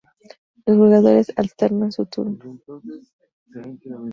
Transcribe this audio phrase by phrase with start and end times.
[0.65, 2.39] Los jugadores alternan su turno.